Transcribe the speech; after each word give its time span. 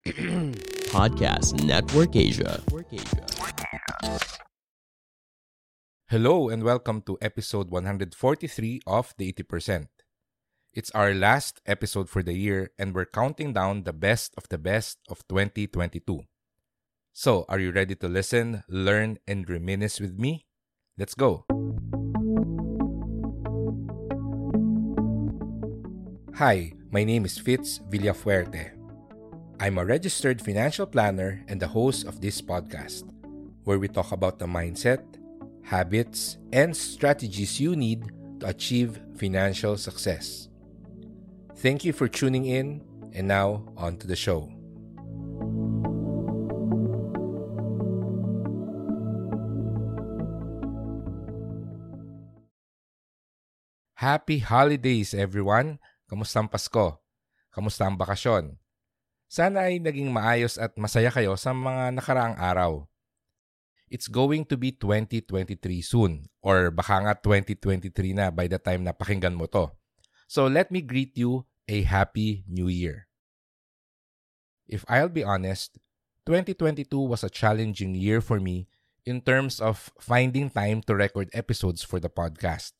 Podcast 0.96 1.62
Network 1.62 2.16
Asia. 2.16 2.62
Hello 6.08 6.48
and 6.48 6.64
welcome 6.64 7.02
to 7.02 7.18
episode 7.20 7.68
143 7.68 8.80
of 8.86 9.12
The 9.18 9.30
80%. 9.30 9.88
It's 10.72 10.90
our 10.92 11.12
last 11.12 11.60
episode 11.66 12.08
for 12.08 12.22
the 12.22 12.32
year 12.32 12.70
and 12.78 12.94
we're 12.94 13.04
counting 13.04 13.52
down 13.52 13.82
the 13.82 13.92
best 13.92 14.32
of 14.38 14.48
the 14.48 14.56
best 14.56 14.96
of 15.10 15.20
2022. 15.28 16.24
So, 17.12 17.44
are 17.50 17.58
you 17.58 17.70
ready 17.70 17.94
to 17.96 18.08
listen, 18.08 18.64
learn, 18.70 19.18
and 19.28 19.44
reminisce 19.50 20.00
with 20.00 20.18
me? 20.18 20.46
Let's 20.96 21.14
go! 21.14 21.44
Hi, 26.36 26.72
my 26.90 27.04
name 27.04 27.26
is 27.26 27.36
Fitz 27.36 27.80
Villafuerte. 27.80 28.79
I'm 29.60 29.76
a 29.76 29.84
registered 29.84 30.40
financial 30.40 30.86
planner 30.88 31.44
and 31.44 31.60
the 31.60 31.68
host 31.68 32.08
of 32.08 32.24
this 32.24 32.40
podcast, 32.40 33.04
where 33.68 33.76
we 33.76 33.92
talk 33.92 34.08
about 34.08 34.40
the 34.40 34.48
mindset, 34.48 35.04
habits, 35.60 36.40
and 36.48 36.72
strategies 36.72 37.60
you 37.60 37.76
need 37.76 38.08
to 38.40 38.48
achieve 38.48 38.96
financial 39.20 39.76
success. 39.76 40.48
Thank 41.60 41.84
you 41.84 41.92
for 41.92 42.08
tuning 42.08 42.48
in, 42.48 42.80
and 43.12 43.28
now 43.28 43.68
on 43.76 44.00
to 44.00 44.08
the 44.08 44.16
show. 44.16 44.48
Happy 54.00 54.40
holidays, 54.40 55.12
everyone! 55.12 55.76
Kamusta 56.08 56.40
ang 56.40 56.48
Pasko? 56.48 56.96
Kamusta 57.52 57.84
ang 57.84 58.00
bakasyon? 58.00 58.56
Sana 59.30 59.70
ay 59.70 59.78
naging 59.78 60.10
maayos 60.10 60.58
at 60.58 60.74
masaya 60.74 61.06
kayo 61.14 61.38
sa 61.38 61.54
mga 61.54 61.94
nakaraang 61.94 62.34
araw. 62.34 62.82
It's 63.86 64.10
going 64.10 64.42
to 64.50 64.58
be 64.58 64.74
2023 64.74 65.54
soon 65.86 66.26
or 66.42 66.74
baka 66.74 66.98
nga 66.98 67.14
2023 67.14 67.94
na 68.10 68.34
by 68.34 68.50
the 68.50 68.58
time 68.58 68.82
na 68.82 68.90
pakinggan 68.90 69.38
mo 69.38 69.46
to. 69.46 69.70
So 70.26 70.50
let 70.50 70.74
me 70.74 70.82
greet 70.82 71.14
you 71.14 71.46
a 71.70 71.86
happy 71.86 72.42
new 72.50 72.66
year. 72.66 73.06
If 74.66 74.82
I'll 74.90 75.10
be 75.10 75.22
honest, 75.22 75.78
2022 76.26 76.90
was 76.98 77.22
a 77.22 77.30
challenging 77.30 77.94
year 77.94 78.18
for 78.18 78.42
me 78.42 78.66
in 79.06 79.22
terms 79.22 79.62
of 79.62 79.94
finding 80.02 80.50
time 80.50 80.82
to 80.90 80.98
record 80.98 81.30
episodes 81.30 81.86
for 81.86 82.02
the 82.02 82.10
podcast. 82.10 82.74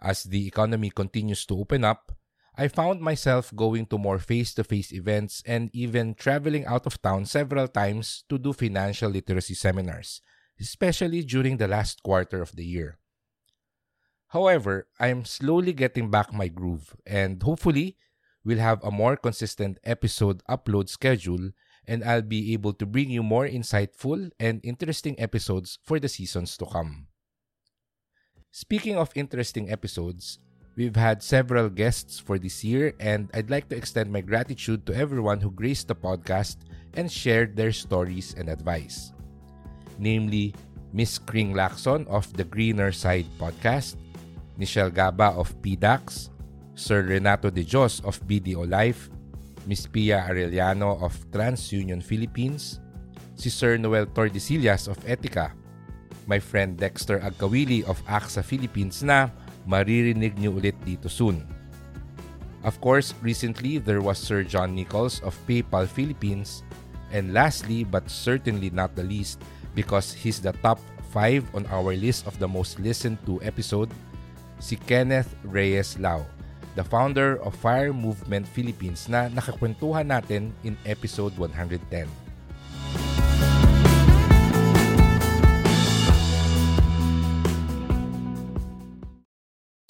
As 0.00 0.24
the 0.24 0.48
economy 0.48 0.88
continues 0.88 1.44
to 1.52 1.60
open 1.60 1.84
up, 1.84 2.12
I 2.54 2.68
found 2.68 3.00
myself 3.00 3.54
going 3.56 3.86
to 3.86 3.98
more 3.98 4.18
face 4.18 4.52
to 4.54 4.64
face 4.64 4.92
events 4.92 5.42
and 5.46 5.70
even 5.72 6.14
traveling 6.14 6.66
out 6.66 6.86
of 6.86 7.00
town 7.00 7.24
several 7.24 7.66
times 7.66 8.24
to 8.28 8.38
do 8.38 8.52
financial 8.52 9.10
literacy 9.10 9.54
seminars, 9.54 10.20
especially 10.60 11.24
during 11.24 11.56
the 11.56 11.68
last 11.68 12.02
quarter 12.02 12.42
of 12.42 12.54
the 12.54 12.64
year. 12.64 12.98
However, 14.28 14.88
I'm 15.00 15.24
slowly 15.24 15.72
getting 15.72 16.10
back 16.10 16.32
my 16.32 16.48
groove 16.48 16.94
and 17.06 17.42
hopefully 17.42 17.96
we'll 18.44 18.58
have 18.58 18.82
a 18.84 18.90
more 18.90 19.16
consistent 19.16 19.78
episode 19.84 20.42
upload 20.48 20.88
schedule 20.88 21.52
and 21.86 22.04
I'll 22.04 22.22
be 22.22 22.52
able 22.52 22.74
to 22.74 22.86
bring 22.86 23.10
you 23.10 23.22
more 23.22 23.46
insightful 23.46 24.30
and 24.38 24.60
interesting 24.62 25.18
episodes 25.18 25.78
for 25.82 25.98
the 25.98 26.08
seasons 26.08 26.56
to 26.58 26.66
come. 26.66 27.08
Speaking 28.50 28.96
of 28.96 29.10
interesting 29.14 29.70
episodes, 29.70 30.38
we've 30.76 30.96
had 30.96 31.22
several 31.22 31.68
guests 31.68 32.18
for 32.18 32.38
this 32.38 32.64
year, 32.64 32.94
and 33.00 33.28
I'd 33.34 33.50
like 33.50 33.68
to 33.68 33.76
extend 33.76 34.12
my 34.12 34.20
gratitude 34.20 34.86
to 34.86 34.94
everyone 34.94 35.40
who 35.40 35.50
graced 35.50 35.88
the 35.88 35.96
podcast 35.96 36.56
and 36.94 37.10
shared 37.10 37.56
their 37.56 37.72
stories 37.72 38.34
and 38.36 38.48
advice. 38.48 39.12
Namely, 39.98 40.54
Miss 40.92 41.18
Kring 41.18 41.54
Lacson 41.54 42.06
of 42.08 42.28
the 42.36 42.44
Greener 42.44 42.92
Side 42.92 43.26
podcast, 43.38 43.96
Michelle 44.56 44.90
Gaba 44.90 45.32
of 45.36 45.52
PDAX, 45.62 46.28
Sir 46.74 47.02
Renato 47.02 47.50
De 47.50 47.64
Jos 47.64 48.00
of 48.04 48.20
BDO 48.28 48.68
Life, 48.68 49.08
Miss 49.66 49.86
Pia 49.86 50.26
Arellano 50.28 51.00
of 51.00 51.16
TransUnion 51.30 52.02
Philippines, 52.02 52.80
si 53.36 53.48
Sir 53.48 53.76
Noel 53.76 54.06
Tordesillas 54.06 54.88
of 54.88 54.98
Etika, 55.04 55.52
my 56.26 56.38
friend 56.38 56.76
Dexter 56.76 57.20
Agkawili 57.20 57.84
of 57.84 58.00
AXA 58.06 58.44
Philippines 58.44 59.02
na 59.02 59.30
maririnig 59.66 60.34
niyo 60.38 60.56
ulit 60.56 60.76
dito 60.82 61.06
soon. 61.10 61.42
Of 62.62 62.78
course, 62.78 63.10
recently 63.18 63.82
there 63.82 63.98
was 63.98 64.22
Sir 64.22 64.46
John 64.46 64.78
Nichols 64.78 65.18
of 65.26 65.34
PayPal 65.50 65.90
Philippines 65.90 66.62
and 67.10 67.34
lastly 67.34 67.82
but 67.82 68.06
certainly 68.06 68.70
not 68.70 68.94
the 68.94 69.02
least 69.02 69.42
because 69.74 70.14
he's 70.14 70.38
the 70.38 70.54
top 70.62 70.78
5 71.10 71.58
on 71.58 71.66
our 71.74 71.92
list 71.98 72.24
of 72.26 72.38
the 72.38 72.48
most 72.48 72.78
listened 72.80 73.18
to 73.26 73.42
episode, 73.42 73.90
si 74.62 74.78
Kenneth 74.78 75.34
Reyes 75.44 75.98
Lau, 75.98 76.24
the 76.78 76.86
founder 76.86 77.36
of 77.42 77.52
Fire 77.58 77.92
Movement 77.92 78.48
Philippines 78.48 79.10
na 79.10 79.28
nakakwentuhan 79.28 80.08
natin 80.08 80.54
in 80.64 80.78
episode 80.86 81.34
110. 81.36 82.21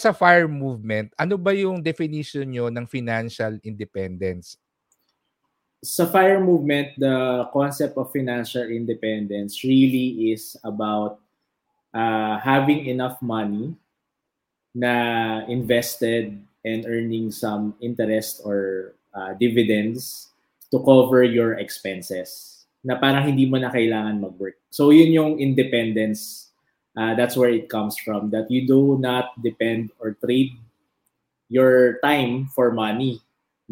Sa 0.02 0.10
FIRE 0.10 0.50
movement, 0.50 1.14
ano 1.14 1.38
ba 1.38 1.54
yung 1.54 1.78
definition 1.78 2.50
nyo 2.50 2.66
ng 2.66 2.90
financial 2.90 3.54
independence? 3.62 4.58
Sa 5.78 6.10
FIRE 6.10 6.42
movement, 6.42 6.98
the 6.98 7.46
concept 7.54 7.94
of 7.94 8.10
financial 8.10 8.66
independence 8.66 9.62
really 9.62 10.34
is 10.34 10.58
about 10.66 11.22
uh, 11.94 12.34
having 12.42 12.90
enough 12.90 13.22
money 13.22 13.78
na 14.74 15.46
invested 15.46 16.34
and 16.66 16.82
earning 16.86 17.30
some 17.30 17.78
interest 17.78 18.42
or 18.42 18.94
uh, 19.14 19.38
dividends 19.38 20.34
to 20.74 20.82
cover 20.82 21.22
your 21.22 21.62
expenses 21.62 22.62
na 22.82 22.98
parang 22.98 23.30
hindi 23.30 23.46
mo 23.46 23.58
na 23.58 23.70
kailangan 23.70 24.18
mag-work. 24.18 24.58
So 24.70 24.90
yun 24.90 25.14
yung 25.14 25.32
independence 25.38 26.51
uh, 26.96 27.14
that's 27.14 27.36
where 27.36 27.50
it 27.50 27.68
comes 27.68 27.96
from 27.98 28.30
that 28.30 28.50
you 28.50 28.66
do 28.66 28.98
not 28.98 29.36
depend 29.42 29.90
or 30.00 30.16
trade 30.24 30.52
your 31.48 31.98
time 32.00 32.48
for 32.54 32.72
money 32.72 33.20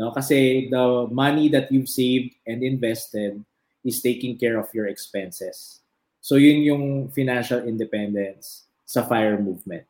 no? 0.01 0.11
Kasi 0.17 0.73
the 0.73 1.05
money 1.13 1.53
that 1.53 1.69
you've 1.69 1.93
saved 1.93 2.33
and 2.49 2.65
invested 2.65 3.37
is 3.85 4.01
taking 4.01 4.41
care 4.41 4.57
of 4.57 4.73
your 4.73 4.89
expenses. 4.89 5.85
So 6.25 6.41
yun 6.41 6.65
yung 6.65 6.85
financial 7.13 7.61
independence 7.65 8.65
sa 8.89 9.05
fire 9.05 9.37
movement. 9.37 9.85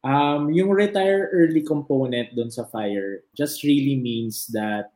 Um 0.00 0.48
yung 0.48 0.72
retire 0.72 1.28
early 1.36 1.60
component 1.60 2.32
dun 2.32 2.48
sa 2.48 2.64
fire 2.64 3.28
just 3.36 3.60
really 3.60 4.00
means 4.00 4.48
that 4.56 4.94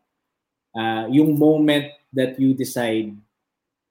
uh, 0.72 1.10
yung 1.12 1.36
moment 1.36 1.92
that 2.16 2.40
you 2.40 2.54
decide 2.54 3.12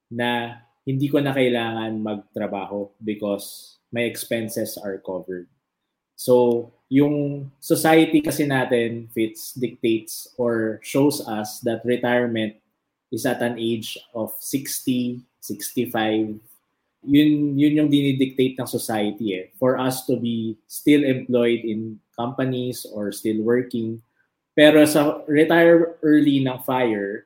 na 0.10 0.62
hindi 0.86 1.08
ko 1.08 1.22
na 1.22 1.34
kailangan 1.34 2.02
magtrabaho 2.02 2.90
because 3.04 3.78
my 3.94 4.02
expenses 4.08 4.78
are 4.82 4.98
covered. 5.02 5.46
So, 6.18 6.70
yung 6.90 7.50
society 7.58 8.22
kasi 8.22 8.46
natin 8.46 9.10
fits, 9.10 9.58
dictates, 9.58 10.30
or 10.38 10.78
shows 10.86 11.26
us 11.26 11.62
that 11.66 11.82
retirement 11.82 12.62
is 13.10 13.26
at 13.26 13.42
an 13.42 13.58
age 13.58 13.98
of 14.14 14.30
60, 14.40 15.22
65. 15.42 16.38
Yun, 17.02 17.58
yun 17.58 17.78
yung 17.80 17.90
dinidictate 17.90 18.54
ng 18.60 18.70
society 18.70 19.34
eh. 19.34 19.46
For 19.58 19.82
us 19.82 20.06
to 20.06 20.16
be 20.16 20.58
still 20.70 21.02
employed 21.02 21.66
in 21.66 21.98
companies 22.14 22.86
or 22.86 23.10
still 23.12 23.42
working. 23.42 24.02
Pero 24.54 24.86
sa 24.86 25.26
retire 25.26 25.98
early 26.06 26.46
ng 26.46 26.62
FIRE, 26.62 27.26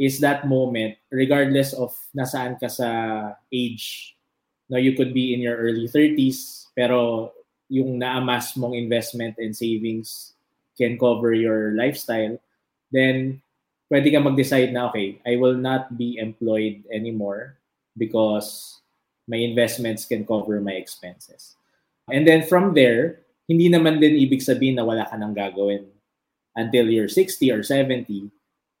is 0.00 0.16
that 0.24 0.48
moment, 0.48 0.96
regardless 1.12 1.76
of 1.76 1.92
nasaan 2.16 2.56
ka 2.56 2.72
sa 2.72 2.88
age. 3.52 4.16
No, 4.72 4.80
you 4.80 4.96
could 4.96 5.12
be 5.12 5.36
in 5.36 5.44
your 5.44 5.60
early 5.60 5.84
30s, 5.84 6.72
pero 6.72 7.28
yung 7.68 8.00
na-amass 8.00 8.56
mong 8.56 8.72
investment 8.72 9.36
and 9.36 9.52
savings 9.52 10.32
can 10.80 10.96
cover 10.96 11.36
your 11.36 11.76
lifestyle, 11.76 12.40
then 12.88 13.44
pwede 13.92 14.08
ka 14.08 14.24
mag-decide 14.24 14.72
na, 14.72 14.88
okay, 14.88 15.20
I 15.28 15.36
will 15.36 15.60
not 15.60 15.92
be 16.00 16.16
employed 16.16 16.80
anymore 16.88 17.60
because 17.92 18.80
my 19.28 19.36
investments 19.36 20.08
can 20.08 20.24
cover 20.24 20.64
my 20.64 20.80
expenses. 20.80 21.60
And 22.08 22.24
then 22.24 22.48
from 22.48 22.72
there, 22.72 23.20
hindi 23.44 23.68
naman 23.68 24.00
din 24.00 24.16
ibig 24.16 24.40
sabihin 24.40 24.80
na 24.80 24.86
wala 24.88 25.04
ka 25.04 25.20
nang 25.20 25.36
gagawin 25.36 25.84
until 26.56 26.88
you're 26.88 27.10
60 27.10 27.52
or 27.52 27.62
70. 27.62 28.32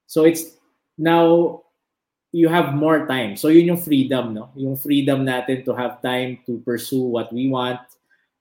So 0.06 0.24
it's 0.24 0.56
now 1.00 1.64
you 2.30 2.52
have 2.52 2.76
more 2.76 3.08
time. 3.08 3.34
So 3.34 3.48
yun 3.48 3.72
yung 3.74 3.80
freedom, 3.80 4.36
no? 4.36 4.52
Yung 4.54 4.76
freedom 4.76 5.24
natin 5.24 5.64
to 5.64 5.72
have 5.72 6.04
time 6.04 6.38
to 6.44 6.60
pursue 6.60 7.02
what 7.02 7.32
we 7.32 7.48
want, 7.48 7.80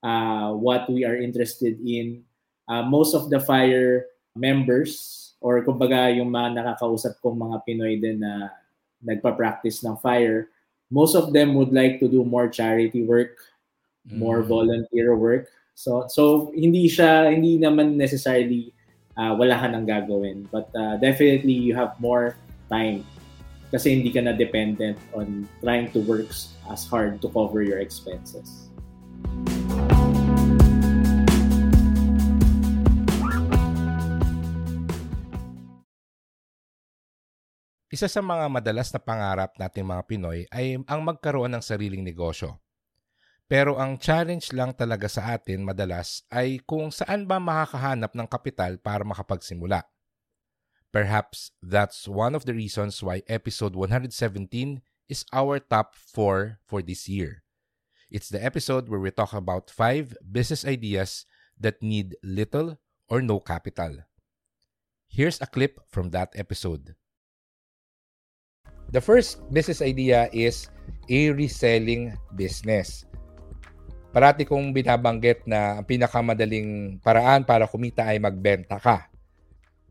uh, 0.03 0.51
what 0.51 0.91
we 0.91 1.07
are 1.07 1.15
interested 1.15 1.79
in. 1.79 2.21
Uh, 2.67 2.83
most 2.83 3.15
of 3.15 3.31
the 3.31 3.39
FIRE 3.39 4.05
members 4.35 5.33
or 5.41 5.63
kumbaga 5.63 6.11
yung 6.13 6.29
mga 6.29 6.59
nakakausap 6.61 7.17
kong 7.23 7.39
mga 7.39 7.57
Pinoy 7.65 7.95
din 7.97 8.19
na 8.19 8.51
nagpa-practice 9.01 9.81
ng 9.87 9.95
FIRE, 9.97 10.51
most 10.91 11.15
of 11.15 11.31
them 11.31 11.55
would 11.55 11.71
like 11.71 11.97
to 11.97 12.11
do 12.11 12.21
more 12.27 12.51
charity 12.51 13.01
work, 13.07 13.39
more 14.05 14.43
Mm. 14.43 14.49
volunteer 14.51 15.15
work. 15.15 15.47
So 15.73 16.05
so 16.11 16.51
hindi 16.51 16.91
siya 16.91 17.31
hindi 17.31 17.55
naman 17.55 17.95
necessarily 17.95 18.75
uh, 19.15 19.33
wala 19.33 19.55
ka 19.55 19.71
nang 19.71 19.87
gagawin, 19.87 20.45
but 20.51 20.67
uh, 20.75 20.99
definitely 20.99 21.55
you 21.55 21.71
have 21.73 21.95
more 22.03 22.35
time 22.69 23.03
kasi 23.69 23.93
hindi 23.93 24.09
ka 24.09 24.25
na 24.25 24.33
dependent 24.33 24.97
on 25.13 25.45
trying 25.61 25.89
to 25.93 26.01
work 26.05 26.29
as 26.69 26.85
hard 26.89 27.21
to 27.21 27.29
cover 27.29 27.61
your 27.61 27.77
expenses. 27.77 28.69
Isa 37.89 38.05
sa 38.05 38.21
mga 38.21 38.45
madalas 38.53 38.93
na 38.93 39.01
pangarap 39.01 39.57
nating 39.57 39.81
mga 39.81 40.03
Pinoy 40.05 40.45
ay 40.53 40.77
ang 40.85 41.01
magkaroon 41.01 41.57
ng 41.57 41.63
sariling 41.65 42.05
negosyo. 42.05 42.61
Pero 43.49 43.81
ang 43.81 43.97
challenge 43.97 44.53
lang 44.53 44.77
talaga 44.77 45.09
sa 45.09 45.33
atin 45.33 45.65
madalas 45.65 46.21
ay 46.29 46.61
kung 46.69 46.93
saan 46.93 47.25
ba 47.25 47.41
makakahanap 47.41 48.13
ng 48.13 48.29
kapital 48.29 48.77
para 48.77 49.01
makapagsimula. 49.01 49.81
Perhaps 50.89 51.53
that's 51.61 52.09
one 52.09 52.33
of 52.33 52.49
the 52.49 52.53
reasons 52.53 53.03
why 53.05 53.21
episode 53.29 53.77
117 53.77 54.81
is 55.05 55.25
our 55.29 55.61
top 55.61 55.93
4 55.93 56.57
for 56.65 56.81
this 56.81 57.05
year. 57.05 57.45
It's 58.09 58.29
the 58.29 58.41
episode 58.41 58.89
where 58.89 58.99
we 58.99 59.13
talk 59.13 59.33
about 59.37 59.69
5 59.69 60.17
business 60.25 60.65
ideas 60.65 61.29
that 61.61 61.77
need 61.85 62.17
little 62.25 62.81
or 63.05 63.21
no 63.21 63.37
capital. 63.37 64.01
Here's 65.05 65.37
a 65.41 65.49
clip 65.49 65.77
from 65.89 66.09
that 66.17 66.33
episode. 66.33 66.97
The 68.89 69.01
first 69.01 69.45
business 69.53 69.85
idea 69.85 70.25
is 70.33 70.73
a 71.05 71.29
reselling 71.29 72.17
business. 72.33 73.05
Parati 74.09 74.41
kong 74.41 74.73
binabanggit 74.73 75.45
na 75.45 75.77
ang 75.77 75.85
pinakamadaling 75.85 76.97
paraan 77.05 77.45
para 77.45 77.69
kumita 77.69 78.09
ay 78.09 78.17
magbenta 78.17 78.81
ka. 78.81 79.05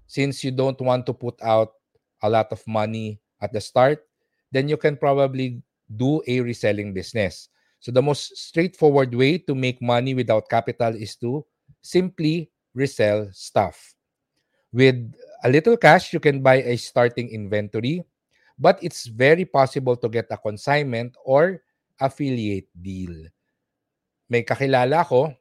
Since 0.08 0.42
you 0.42 0.50
don't 0.50 0.80
want 0.80 1.04
to 1.06 1.12
put 1.12 1.36
out 1.44 1.76
a 2.24 2.28
lot 2.28 2.48
of 2.50 2.64
money 2.66 3.20
at 3.40 3.52
the 3.52 3.60
start, 3.60 4.08
then 4.50 4.66
you 4.68 4.76
can 4.76 4.96
probably 4.96 5.62
do 5.96 6.22
a 6.26 6.40
reselling 6.40 6.92
business. 6.92 7.48
So 7.80 7.92
the 7.92 8.02
most 8.02 8.36
straightforward 8.36 9.14
way 9.14 9.38
to 9.46 9.54
make 9.54 9.80
money 9.80 10.14
without 10.14 10.48
capital 10.48 10.96
is 10.96 11.14
to 11.22 11.44
simply 11.80 12.50
resell 12.74 13.28
stuff. 13.32 13.94
With 14.72 15.12
a 15.44 15.48
little 15.48 15.76
cash, 15.76 16.12
you 16.12 16.20
can 16.20 16.42
buy 16.42 16.64
a 16.64 16.76
starting 16.76 17.28
inventory, 17.30 18.02
but 18.58 18.82
it's 18.82 19.06
very 19.06 19.44
possible 19.44 19.96
to 19.96 20.08
get 20.08 20.26
a 20.30 20.36
consignment 20.36 21.14
or 21.24 21.62
affiliate 22.00 22.68
deal. 22.74 23.14
May 24.28 24.42
kakilala 24.42 25.06
ko, 25.06 25.32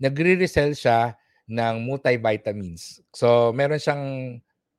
nagre-resell 0.00 0.72
siya 0.72 1.16
ng 1.44 1.74
multivitamins. 1.84 3.04
So, 3.12 3.52
meron 3.52 3.80
siyang 3.80 4.04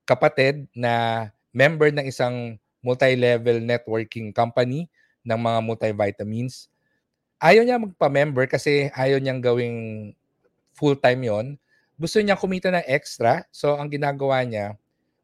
kapatid 0.05 0.65
na 0.73 1.27
member 1.53 1.93
ng 1.93 2.05
isang 2.09 2.57
multi-level 2.81 3.61
networking 3.65 4.29
company 4.29 4.89
ng 5.25 5.37
mga 5.37 5.59
multivitamins. 5.65 6.69
Ayaw 7.41 7.65
niya 7.65 7.81
magpa-member 7.81 8.45
kasi 8.49 8.89
ayaw 8.93 9.17
niyang 9.17 9.41
gawing 9.41 9.77
full-time 10.77 11.21
yon. 11.25 11.47
Gusto 11.95 12.19
niya 12.19 12.37
kumita 12.37 12.69
ng 12.69 12.85
extra. 12.85 13.45
So, 13.49 13.77
ang 13.77 13.89
ginagawa 13.89 14.43
niya, 14.45 14.75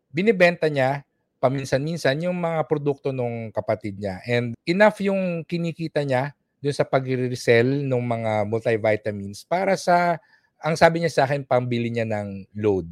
binibenta 0.09 0.71
niya 0.71 1.03
paminsan-minsan 1.41 2.21
yung 2.21 2.37
mga 2.37 2.69
produkto 2.69 3.09
ng 3.09 3.49
kapatid 3.49 3.97
niya. 3.97 4.21
And 4.29 4.53
enough 4.69 5.01
yung 5.01 5.41
kinikita 5.49 6.05
niya 6.05 6.37
doon 6.61 6.77
sa 6.77 6.85
pag-resell 6.85 7.81
ng 7.89 8.03
mga 8.05 8.31
multivitamins 8.45 9.41
para 9.49 9.73
sa, 9.73 10.21
ang 10.61 10.77
sabi 10.77 11.01
niya 11.01 11.11
sa 11.11 11.23
akin, 11.27 11.45
pambili 11.45 11.89
niya 11.89 12.05
ng 12.07 12.47
load. 12.57 12.87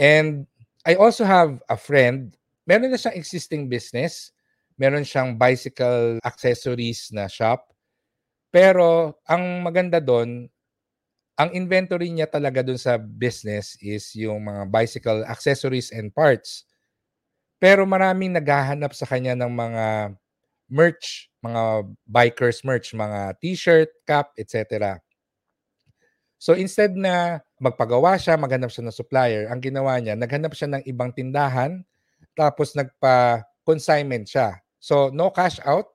And 0.00 0.48
I 0.88 0.96
also 0.96 1.24
have 1.24 1.60
a 1.68 1.76
friend, 1.76 2.32
meron 2.64 2.90
na 2.90 3.00
siyang 3.00 3.18
existing 3.18 3.68
business, 3.68 4.32
meron 4.80 5.04
siyang 5.04 5.36
bicycle 5.36 6.22
accessories 6.24 7.10
na 7.12 7.28
shop, 7.28 7.68
pero 8.48 9.18
ang 9.28 9.60
maganda 9.60 10.00
doon, 10.00 10.48
ang 11.38 11.50
inventory 11.54 12.10
niya 12.10 12.26
talaga 12.26 12.66
doon 12.66 12.80
sa 12.80 12.98
business 12.98 13.78
is 13.78 14.10
yung 14.18 14.42
mga 14.42 14.66
bicycle 14.72 15.22
accessories 15.28 15.94
and 15.94 16.10
parts. 16.10 16.66
Pero 17.62 17.86
maraming 17.86 18.34
naghahanap 18.34 18.94
sa 18.94 19.06
kanya 19.06 19.34
ng 19.38 19.50
mga 19.50 19.86
merch, 20.70 21.30
mga 21.42 21.86
bikers 22.06 22.62
merch, 22.62 22.92
mga 22.94 23.34
t-shirt, 23.40 23.90
cap, 24.06 24.34
etc. 24.38 24.98
So 26.38 26.54
instead 26.54 26.94
na 26.94 27.42
magpagawa 27.58 28.14
siya, 28.14 28.38
maghanap 28.38 28.70
siya 28.70 28.86
ng 28.86 28.94
supplier, 28.94 29.50
ang 29.50 29.58
ginawa 29.58 29.98
niya, 29.98 30.14
naghanap 30.14 30.54
siya 30.54 30.70
ng 30.70 30.82
ibang 30.86 31.10
tindahan, 31.10 31.82
tapos 32.38 32.78
nagpa-consignment 32.78 34.30
siya. 34.30 34.62
So 34.78 35.10
no 35.10 35.34
cash 35.34 35.58
out, 35.66 35.90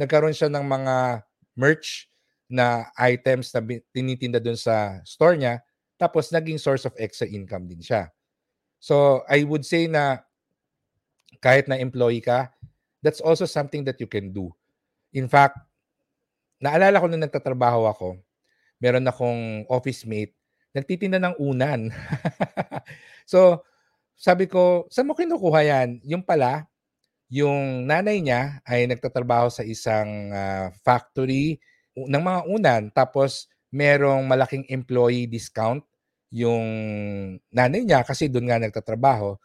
nagkaroon 0.00 0.32
siya 0.32 0.48
ng 0.48 0.64
mga 0.64 1.20
merch 1.60 2.08
na 2.48 2.88
items 2.96 3.52
na 3.52 3.60
tinitinda 3.92 4.40
doon 4.40 4.56
sa 4.56 5.04
store 5.04 5.36
niya, 5.36 5.60
tapos 6.00 6.32
naging 6.32 6.56
source 6.56 6.88
of 6.88 6.96
extra 6.96 7.28
income 7.28 7.68
din 7.68 7.84
siya. 7.84 8.08
So 8.80 9.24
I 9.28 9.44
would 9.44 9.68
say 9.68 9.84
na 9.88 10.24
kahit 11.44 11.68
na 11.68 11.76
employee 11.76 12.24
ka, 12.24 12.48
that's 13.04 13.20
also 13.20 13.44
something 13.44 13.84
that 13.84 14.00
you 14.00 14.08
can 14.08 14.32
do. 14.32 14.48
In 15.12 15.28
fact, 15.28 15.60
naalala 16.64 16.96
ko 16.96 17.06
nung 17.12 17.24
nagtatrabaho 17.24 17.84
ako, 17.92 18.16
meron 18.82 19.08
akong 19.08 19.64
office 19.70 20.04
mate, 20.04 20.34
nagtitinda 20.76 21.20
ng 21.22 21.36
unan. 21.40 21.88
so, 23.32 23.64
sabi 24.16 24.48
ko, 24.48 24.88
saan 24.88 25.08
mo 25.08 25.14
kinukuha 25.16 25.60
yan? 25.64 25.88
Yung 26.04 26.24
pala, 26.24 26.68
yung 27.28 27.84
nanay 27.88 28.22
niya 28.22 28.60
ay 28.64 28.86
nagtatrabaho 28.86 29.50
sa 29.50 29.66
isang 29.66 30.30
uh, 30.32 30.72
factory 30.84 31.60
ng 31.96 32.22
mga 32.22 32.40
unan. 32.48 32.82
Tapos, 32.92 33.48
merong 33.76 34.24
malaking 34.24 34.64
employee 34.72 35.28
discount 35.28 35.84
yung 36.30 36.66
nanay 37.52 37.82
niya 37.84 38.02
kasi 38.02 38.26
doon 38.26 38.48
nga 38.50 38.58
nagtatrabaho. 38.62 39.36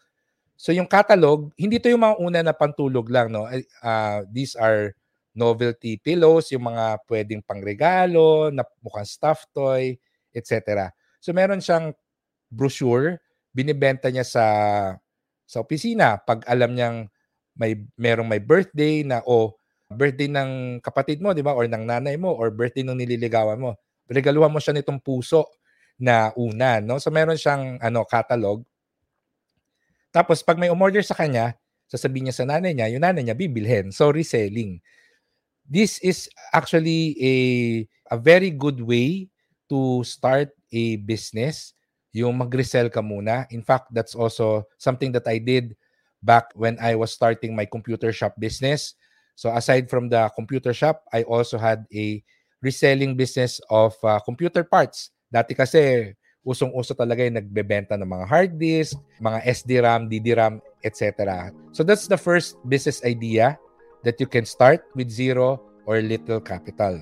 So 0.56 0.70
yung 0.70 0.86
catalog, 0.86 1.50
hindi 1.58 1.82
to 1.82 1.90
yung 1.90 2.06
mga 2.06 2.18
una 2.22 2.40
na 2.46 2.54
pantulog 2.54 3.10
lang, 3.10 3.34
no? 3.34 3.50
Uh, 3.82 4.20
these 4.30 4.54
are 4.54 4.94
novelty 5.36 5.98
pillows, 6.02 6.52
yung 6.52 6.72
mga 6.72 7.00
pwedeng 7.08 7.44
pangregalo, 7.46 8.52
na 8.52 8.66
mukhang 8.84 9.08
stuffed 9.08 9.52
toy, 9.56 9.96
etc. 10.36 10.90
So 11.24 11.32
meron 11.32 11.64
siyang 11.64 11.96
brochure, 12.52 13.20
binibenta 13.56 14.12
niya 14.12 14.28
sa 14.28 14.46
sa 15.48 15.60
opisina 15.60 16.16
pag 16.24 16.44
alam 16.48 16.72
niyang 16.76 17.08
may 17.60 17.76
merong 18.00 18.28
may 18.28 18.40
birthday 18.40 19.04
na 19.04 19.20
o 19.28 19.56
birthday 19.92 20.32
ng 20.32 20.80
kapatid 20.80 21.20
mo, 21.20 21.36
di 21.36 21.44
ba? 21.44 21.52
Or 21.52 21.68
ng 21.68 21.84
nanay 21.84 22.16
mo 22.16 22.32
or 22.32 22.48
birthday 22.48 22.84
ng 22.84 22.96
nililigawan 22.96 23.60
mo. 23.60 23.76
Regaluhan 24.08 24.52
mo 24.52 24.60
siya 24.64 24.72
nitong 24.76 25.04
puso 25.04 25.52
na 26.00 26.32
una, 26.40 26.80
no? 26.80 26.96
So 27.00 27.12
meron 27.12 27.36
siyang 27.36 27.80
ano 27.84 28.08
catalog 28.08 28.64
tapos 30.12 30.44
pag 30.44 30.60
may 30.60 30.68
umorder 30.68 31.02
sa 31.02 31.16
kanya, 31.16 31.56
sasabihin 31.88 32.30
niya 32.30 32.44
sa 32.44 32.46
nanay 32.46 32.76
niya, 32.76 32.92
yung 32.92 33.04
nanay 33.04 33.24
niya 33.24 33.36
bibilhin. 33.36 33.96
So 33.96 34.12
reselling. 34.12 34.84
This 35.72 36.04
is 36.04 36.28
actually 36.52 37.16
a 37.24 37.36
a 38.12 38.20
very 38.20 38.52
good 38.52 38.84
way 38.84 39.32
to 39.72 40.04
start 40.04 40.52
a 40.68 41.00
business. 41.00 41.72
Yung 42.12 42.36
mag-resell 42.44 42.92
ka 42.92 43.00
muna. 43.00 43.48
In 43.56 43.64
fact, 43.64 43.88
that's 43.96 44.12
also 44.12 44.68
something 44.76 45.16
that 45.16 45.24
I 45.32 45.40
did 45.40 45.80
back 46.20 46.52
when 46.60 46.76
I 46.84 47.00
was 47.00 47.16
starting 47.16 47.56
my 47.56 47.64
computer 47.64 48.12
shop 48.12 48.36
business. 48.36 49.00
So 49.40 49.48
aside 49.56 49.88
from 49.88 50.12
the 50.12 50.28
computer 50.36 50.76
shop, 50.76 51.08
I 51.16 51.24
also 51.24 51.56
had 51.56 51.88
a 51.96 52.20
reselling 52.60 53.16
business 53.16 53.64
of 53.72 53.96
uh, 54.04 54.20
computer 54.28 54.68
parts. 54.68 55.16
Dati 55.32 55.56
kasi 55.56 56.12
usong-uso 56.44 56.92
talaga 57.00 57.24
yung 57.24 57.40
nagbebenta 57.40 57.96
ng 57.96 58.12
mga 58.12 58.26
hard 58.28 58.52
disk, 58.60 59.00
mga 59.24 59.40
SD-RAM, 59.48 60.12
DD-RAM, 60.12 60.60
etc. 60.84 61.48
So 61.72 61.88
that's 61.88 62.12
the 62.12 62.20
first 62.20 62.60
business 62.68 63.00
idea 63.08 63.56
that 64.04 64.20
you 64.20 64.26
can 64.26 64.46
start 64.46 64.86
with 64.96 65.10
zero 65.10 65.62
or 65.86 66.02
little 66.02 66.42
capital. 66.42 67.02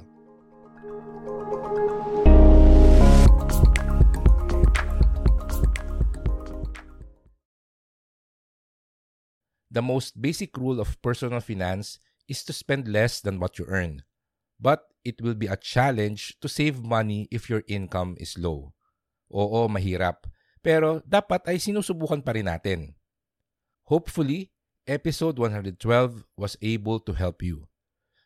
The 9.69 9.85
most 9.85 10.17
basic 10.17 10.57
rule 10.57 10.81
of 10.81 10.97
personal 11.05 11.39
finance 11.39 12.01
is 12.27 12.43
to 12.49 12.53
spend 12.53 12.89
less 12.89 13.21
than 13.21 13.39
what 13.39 13.61
you 13.61 13.65
earn. 13.69 14.01
But 14.59 14.89
it 15.05 15.21
will 15.21 15.37
be 15.37 15.47
a 15.47 15.55
challenge 15.55 16.35
to 16.41 16.49
save 16.49 16.83
money 16.83 17.29
if 17.31 17.47
your 17.47 17.63
income 17.69 18.17
is 18.19 18.35
low. 18.35 18.73
Oo, 19.31 19.69
mahirap. 19.69 20.27
Pero 20.59 20.99
dapat 21.07 21.47
ay 21.47 21.61
sinusubukan 21.61 22.19
pa 22.19 22.35
rin 22.35 22.49
natin. 22.49 22.79
Hopefully, 23.87 24.51
episode 24.87 25.39
112 25.39 26.25
was 26.37 26.57
able 26.61 26.99
to 27.01 27.13
help 27.13 27.41
you. 27.41 27.67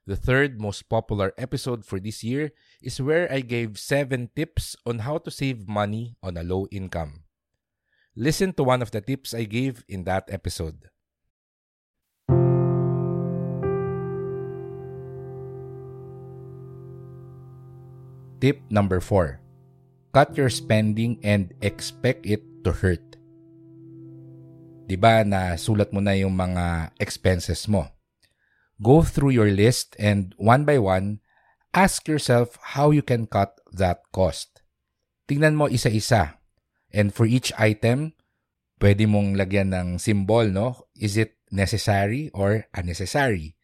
The 0.05 0.15
third 0.19 0.59
most 0.59 0.89
popular 0.89 1.31
episode 1.37 1.85
for 1.85 1.99
this 1.99 2.23
year 2.23 2.51
is 2.81 2.99
where 2.99 3.31
I 3.31 3.39
gave 3.39 3.79
7 3.79 4.29
tips 4.35 4.75
on 4.85 4.99
how 4.99 5.17
to 5.23 5.31
save 5.31 5.67
money 5.67 6.17
on 6.21 6.35
a 6.35 6.43
low 6.43 6.67
income. 6.71 7.23
Listen 8.15 8.51
to 8.53 8.63
one 8.63 8.81
of 8.81 8.91
the 8.91 9.01
tips 9.01 9.33
I 9.33 9.45
gave 9.45 9.83
in 9.87 10.03
that 10.03 10.27
episode. 10.27 10.91
Tip 18.43 18.59
number 18.69 18.99
4. 18.99 19.39
Cut 20.11 20.35
your 20.35 20.51
spending 20.51 21.17
and 21.23 21.55
expect 21.61 22.27
it 22.27 22.43
to 22.65 22.73
hurt. 22.73 23.12
'Di 24.83 24.99
ba 24.99 25.23
na 25.23 25.55
sulat 25.55 25.95
mo 25.95 26.03
na 26.03 26.13
yung 26.13 26.35
mga 26.35 26.95
expenses 26.99 27.67
mo? 27.71 27.87
Go 28.83 28.99
through 29.05 29.31
your 29.31 29.47
list 29.47 29.95
and 29.95 30.35
one 30.35 30.67
by 30.67 30.75
one, 30.75 31.23
ask 31.71 32.05
yourself 32.05 32.59
how 32.75 32.91
you 32.91 33.01
can 33.01 33.25
cut 33.25 33.55
that 33.71 34.03
cost. 34.11 34.61
Tingnan 35.25 35.55
mo 35.55 35.71
isa-isa. 35.71 36.43
And 36.93 37.15
for 37.15 37.25
each 37.25 37.55
item, 37.55 38.13
pwede 38.83 39.07
mong 39.07 39.39
lagyan 39.39 39.71
ng 39.71 39.87
symbol, 39.97 40.51
no? 40.51 40.91
Is 40.99 41.15
it 41.15 41.39
necessary 41.49 42.29
or 42.35 42.67
unnecessary? 42.75 43.55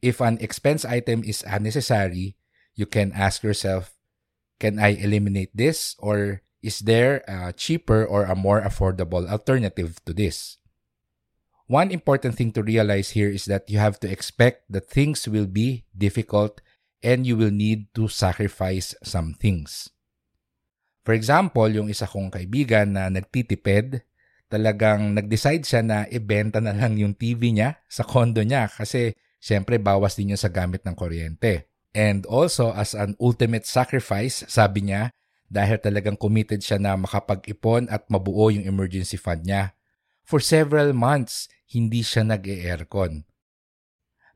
If 0.00 0.22
an 0.22 0.38
expense 0.38 0.86
item 0.86 1.26
is 1.26 1.42
unnecessary, 1.42 2.38
you 2.78 2.86
can 2.86 3.10
ask 3.12 3.42
yourself, 3.42 3.98
can 4.62 4.78
I 4.78 4.94
eliminate 4.94 5.50
this 5.52 5.98
or 5.98 6.45
is 6.62 6.80
there 6.80 7.24
a 7.28 7.52
cheaper 7.52 8.04
or 8.04 8.24
a 8.24 8.36
more 8.36 8.60
affordable 8.60 9.28
alternative 9.28 10.02
to 10.04 10.12
this? 10.12 10.58
One 11.66 11.90
important 11.90 12.38
thing 12.38 12.54
to 12.54 12.62
realize 12.62 13.10
here 13.18 13.28
is 13.28 13.50
that 13.50 13.66
you 13.66 13.82
have 13.82 13.98
to 14.00 14.08
expect 14.10 14.70
that 14.70 14.86
things 14.86 15.26
will 15.26 15.50
be 15.50 15.84
difficult 15.90 16.62
and 17.02 17.26
you 17.26 17.34
will 17.34 17.50
need 17.50 17.90
to 17.98 18.06
sacrifice 18.06 18.94
some 19.02 19.34
things. 19.34 19.90
For 21.02 21.14
example, 21.14 21.70
yung 21.70 21.90
isa 21.90 22.06
kong 22.06 22.30
kaibigan 22.30 22.94
na 22.94 23.10
nagtitipid, 23.10 24.02
talagang 24.46 25.14
nag-decide 25.14 25.66
siya 25.66 25.82
na 25.82 25.98
ibenta 26.06 26.62
na 26.62 26.74
lang 26.74 26.94
yung 26.98 27.14
TV 27.14 27.50
niya 27.50 27.82
sa 27.90 28.06
condo 28.06 28.42
niya 28.42 28.70
kasi 28.70 29.14
syempre 29.42 29.78
bawas 29.78 30.14
din 30.14 30.34
yun 30.34 30.40
sa 30.40 30.50
gamit 30.50 30.86
ng 30.86 30.94
kuryente. 30.94 31.70
And 31.96 32.26
also, 32.26 32.74
as 32.76 32.92
an 32.92 33.14
ultimate 33.18 33.64
sacrifice, 33.66 34.44
sabi 34.46 34.90
niya, 34.90 35.10
dahil 35.46 35.78
talagang 35.78 36.18
committed 36.18 36.62
siya 36.62 36.78
na 36.78 36.98
makapag-ipon 36.98 37.86
at 37.90 38.06
mabuo 38.10 38.50
yung 38.50 38.66
emergency 38.66 39.18
fund 39.18 39.46
niya. 39.46 39.74
For 40.26 40.42
several 40.42 40.90
months, 40.90 41.46
hindi 41.70 42.02
siya 42.02 42.26
nag-e-aircon. 42.26 43.22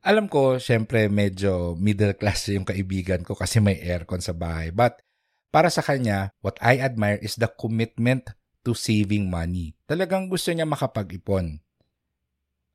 Alam 0.01 0.25
ko, 0.31 0.57
syempre 0.57 1.05
medyo 1.11 1.77
middle 1.77 2.17
class 2.17 2.49
yung 2.49 2.65
kaibigan 2.65 3.21
ko 3.21 3.37
kasi 3.37 3.61
may 3.61 3.77
aircon 3.77 4.23
sa 4.23 4.33
bahay. 4.33 4.73
But 4.73 5.05
para 5.53 5.69
sa 5.69 5.85
kanya, 5.85 6.33
what 6.41 6.57
I 6.57 6.81
admire 6.81 7.21
is 7.21 7.37
the 7.37 7.51
commitment 7.51 8.31
to 8.65 8.73
saving 8.73 9.29
money. 9.29 9.77
Talagang 9.85 10.31
gusto 10.31 10.49
niya 10.49 10.65
makapag-ipon. 10.65 11.61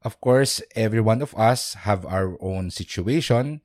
Of 0.07 0.23
course, 0.23 0.63
every 0.79 1.03
one 1.03 1.19
of 1.19 1.35
us 1.35 1.75
have 1.83 2.07
our 2.07 2.39
own 2.39 2.71
situation, 2.71 3.65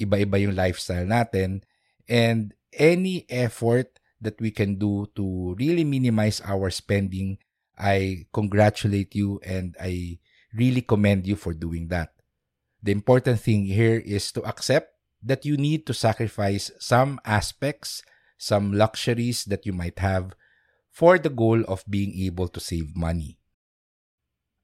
iba-iba 0.00 0.40
yung 0.40 0.56
lifestyle 0.56 1.04
natin, 1.04 1.60
and 2.08 2.56
any 2.72 3.28
effort 3.28 4.00
that 4.24 4.40
we 4.40 4.50
can 4.50 4.76
do 4.80 5.06
to 5.14 5.54
really 5.60 5.84
minimize 5.84 6.40
our 6.44 6.70
spending, 6.70 7.38
I 7.78 8.26
congratulate 8.32 9.14
you 9.14 9.40
and 9.44 9.76
I 9.80 10.18
really 10.56 10.82
commend 10.82 11.26
you 11.26 11.36
for 11.36 11.52
doing 11.52 11.88
that. 11.88 12.14
The 12.82 12.92
important 12.92 13.40
thing 13.40 13.64
here 13.64 14.00
is 14.00 14.32
to 14.32 14.42
accept 14.44 14.92
that 15.22 15.44
you 15.44 15.56
need 15.56 15.86
to 15.86 15.94
sacrifice 15.94 16.70
some 16.78 17.20
aspects, 17.24 18.04
some 18.36 18.72
luxuries 18.72 19.44
that 19.48 19.64
you 19.64 19.72
might 19.72 19.98
have 19.98 20.36
for 20.92 21.18
the 21.18 21.32
goal 21.32 21.64
of 21.66 21.82
being 21.88 22.12
able 22.28 22.46
to 22.48 22.60
save 22.60 22.94
money. 22.94 23.40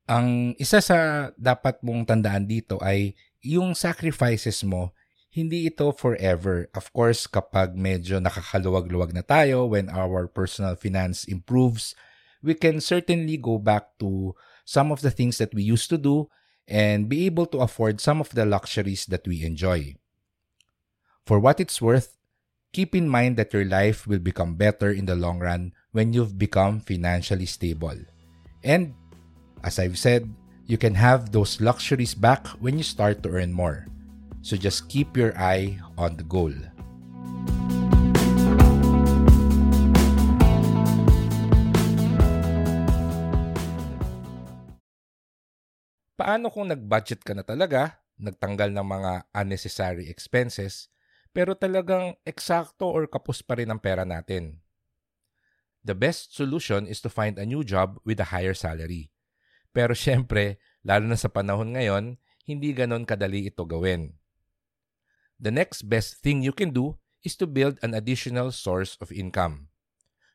Ang 0.06 0.54
isa 0.60 0.84
sa 0.84 1.30
dapat 1.34 1.80
mong 1.80 2.06
tandaan 2.06 2.44
dito 2.44 2.76
ay 2.82 3.16
yung 3.40 3.72
sacrifices 3.72 4.60
mo 4.62 4.92
hindi 5.30 5.70
ito 5.70 5.94
forever. 5.94 6.66
Of 6.74 6.90
course, 6.90 7.30
kapag 7.30 7.78
medyo 7.78 8.18
nakakaluwag-luwag 8.18 9.14
na 9.14 9.22
tayo, 9.22 9.70
when 9.70 9.86
our 9.88 10.26
personal 10.26 10.74
finance 10.74 11.24
improves, 11.30 11.94
we 12.42 12.58
can 12.58 12.82
certainly 12.82 13.38
go 13.38 13.56
back 13.56 13.94
to 14.02 14.34
some 14.66 14.90
of 14.90 15.06
the 15.06 15.14
things 15.14 15.38
that 15.38 15.54
we 15.54 15.62
used 15.62 15.88
to 15.90 15.98
do 15.98 16.26
and 16.66 17.06
be 17.06 17.26
able 17.26 17.46
to 17.46 17.62
afford 17.62 18.02
some 18.02 18.18
of 18.18 18.34
the 18.34 18.46
luxuries 18.46 19.06
that 19.06 19.26
we 19.26 19.46
enjoy. 19.46 19.94
For 21.26 21.38
what 21.38 21.62
it's 21.62 21.82
worth, 21.82 22.18
keep 22.74 22.94
in 22.94 23.08
mind 23.08 23.38
that 23.38 23.54
your 23.54 23.64
life 23.64 24.06
will 24.06 24.22
become 24.22 24.54
better 24.58 24.90
in 24.90 25.06
the 25.06 25.14
long 25.14 25.38
run 25.38 25.72
when 25.92 26.12
you've 26.12 26.38
become 26.38 26.80
financially 26.80 27.46
stable. 27.46 27.98
And 28.62 28.94
as 29.62 29.78
I've 29.78 29.98
said, 29.98 30.26
you 30.66 30.78
can 30.78 30.94
have 30.94 31.30
those 31.30 31.60
luxuries 31.60 32.14
back 32.14 32.46
when 32.62 32.78
you 32.78 32.84
start 32.84 33.22
to 33.22 33.30
earn 33.30 33.52
more. 33.52 33.86
So 34.40 34.56
just 34.56 34.88
keep 34.88 35.20
your 35.20 35.36
eye 35.36 35.76
on 36.00 36.16
the 36.16 36.24
goal. 36.24 36.52
Paano 46.16 46.48
kung 46.52 46.72
nag-budget 46.72 47.20
ka 47.20 47.36
na 47.36 47.44
talaga, 47.44 48.00
nagtanggal 48.16 48.72
ng 48.72 48.86
mga 48.88 49.12
unnecessary 49.36 50.08
expenses, 50.08 50.88
pero 51.36 51.52
talagang 51.56 52.16
eksakto 52.24 52.88
or 52.88 53.08
kapos 53.08 53.44
pa 53.44 53.60
rin 53.60 53.68
ang 53.68 53.80
pera 53.80 54.08
natin? 54.08 54.60
The 55.84 55.96
best 55.96 56.36
solution 56.36 56.84
is 56.88 57.00
to 57.04 57.12
find 57.12 57.36
a 57.40 57.48
new 57.48 57.64
job 57.64 58.00
with 58.04 58.20
a 58.20 58.32
higher 58.32 58.56
salary. 58.56 59.12
Pero 59.72 59.96
syempre, 59.96 60.60
lalo 60.84 61.08
na 61.08 61.16
sa 61.16 61.32
panahon 61.32 61.72
ngayon, 61.76 62.20
hindi 62.44 62.72
ganon 62.76 63.08
kadali 63.08 63.48
ito 63.48 63.64
gawin 63.64 64.19
the 65.40 65.50
next 65.50 65.88
best 65.88 66.20
thing 66.20 66.44
you 66.44 66.52
can 66.52 66.70
do 66.70 67.00
is 67.24 67.34
to 67.40 67.48
build 67.48 67.80
an 67.82 67.96
additional 67.96 68.52
source 68.52 69.00
of 69.00 69.08
income. 69.10 69.72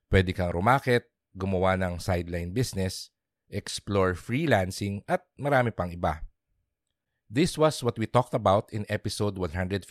Pwede 0.09 0.33
kang 0.33 0.49
rumakit, 0.49 1.05
gumawa 1.37 1.77
ng 1.77 2.01
sideline 2.01 2.49
business, 2.49 3.13
explore 3.49 4.17
freelancing, 4.17 5.05
at 5.05 5.21
marami 5.37 5.69
pang 5.69 5.93
iba. 5.93 6.25
This 7.29 7.57
was 7.57 7.85
what 7.85 7.97
we 8.01 8.09
talked 8.09 8.33
about 8.33 8.73
in 8.73 8.85
episode 8.89 9.37
115, 9.37 9.85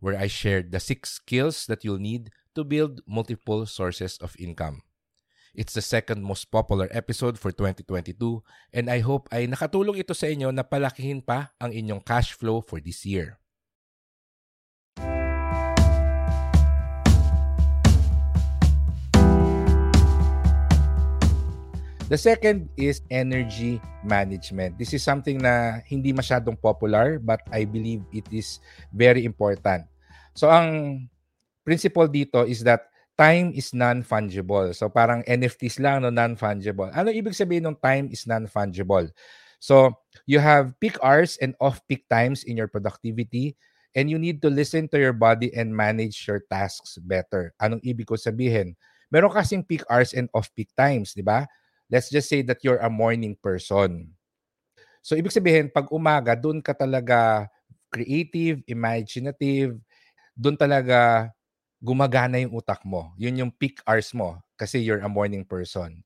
where 0.00 0.16
I 0.16 0.28
shared 0.28 0.72
the 0.72 0.80
six 0.80 1.20
skills 1.20 1.64
that 1.68 1.84
you'll 1.84 2.00
need 2.00 2.28
to 2.56 2.64
build 2.64 3.00
multiple 3.08 3.64
sources 3.64 4.16
of 4.20 4.36
income. 4.40 4.84
It's 5.52 5.74
the 5.74 5.82
second 5.82 6.22
most 6.22 6.46
popular 6.48 6.86
episode 6.94 7.34
for 7.34 7.50
2022 7.50 8.14
and 8.70 8.86
I 8.86 9.02
hope 9.02 9.26
ay 9.34 9.50
nakatulong 9.50 9.98
ito 9.98 10.14
sa 10.14 10.30
inyo 10.30 10.54
na 10.54 10.62
palakihin 10.62 11.26
pa 11.26 11.50
ang 11.58 11.74
inyong 11.74 12.06
cash 12.06 12.38
flow 12.38 12.62
for 12.62 12.78
this 12.78 13.02
year. 13.02 13.39
The 22.10 22.18
second 22.18 22.66
is 22.74 23.06
energy 23.06 23.78
management. 24.02 24.74
This 24.82 24.90
is 24.90 25.06
something 25.06 25.38
na 25.38 25.78
hindi 25.86 26.10
masyadong 26.10 26.58
popular 26.58 27.22
but 27.22 27.38
I 27.54 27.62
believe 27.62 28.02
it 28.10 28.26
is 28.34 28.58
very 28.90 29.22
important. 29.22 29.86
So 30.34 30.50
ang 30.50 31.06
principle 31.62 32.10
dito 32.10 32.42
is 32.42 32.66
that 32.66 32.90
time 33.14 33.54
is 33.54 33.70
non-fungible. 33.70 34.74
So 34.74 34.90
parang 34.90 35.22
NFTs 35.22 35.78
lang 35.78 36.02
no 36.02 36.10
non-fungible. 36.10 36.90
Ano 36.98 37.14
ibig 37.14 37.38
sabihin 37.38 37.70
ng 37.70 37.78
time 37.78 38.10
is 38.10 38.26
non-fungible? 38.26 39.06
So 39.62 39.94
you 40.26 40.42
have 40.42 40.74
peak 40.82 40.98
hours 41.06 41.38
and 41.38 41.54
off-peak 41.62 42.10
times 42.10 42.42
in 42.42 42.58
your 42.58 42.66
productivity. 42.66 43.54
And 43.94 44.10
you 44.10 44.18
need 44.18 44.42
to 44.42 44.50
listen 44.50 44.90
to 44.90 44.98
your 44.98 45.14
body 45.14 45.54
and 45.54 45.70
manage 45.70 46.26
your 46.26 46.42
tasks 46.50 46.98
better. 46.98 47.54
Anong 47.62 47.86
ibig 47.86 48.10
ko 48.10 48.18
sabihin? 48.18 48.74
Meron 49.14 49.30
kasing 49.30 49.62
peak 49.62 49.86
hours 49.86 50.10
and 50.10 50.26
off-peak 50.34 50.74
times, 50.74 51.14
di 51.14 51.22
ba? 51.22 51.46
Let's 51.90 52.08
just 52.08 52.30
say 52.30 52.42
that 52.46 52.62
you're 52.62 52.80
a 52.80 52.88
morning 52.90 53.36
person. 53.36 54.14
So, 55.02 55.16
ibig 55.16 55.34
sabihin, 55.34 55.72
pag 55.72 55.90
umaga, 55.90 56.38
doon 56.38 56.62
ka 56.62 56.76
talaga 56.76 57.48
creative, 57.90 58.62
imaginative, 58.70 59.76
doon 60.38 60.56
talaga 60.56 61.28
gumagana 61.82 62.40
yung 62.40 62.54
utak 62.54 62.84
mo. 62.84 63.12
Yun 63.16 63.46
yung 63.46 63.52
peak 63.52 63.80
hours 63.88 64.12
mo 64.12 64.38
kasi 64.54 64.78
you're 64.80 65.02
a 65.02 65.10
morning 65.10 65.42
person. 65.44 66.04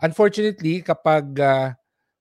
Unfortunately, 0.00 0.80
kapag 0.84 1.26
uh, 1.40 1.74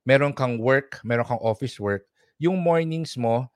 meron 0.07 0.33
kang 0.33 0.57
work, 0.57 0.99
meron 1.03 1.27
kang 1.27 1.43
office 1.43 1.77
work, 1.79 2.07
yung 2.41 2.57
mornings 2.57 3.15
mo, 3.19 3.47